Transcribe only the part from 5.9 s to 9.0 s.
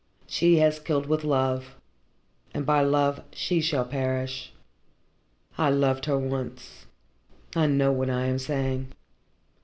her once. I know what I am saying."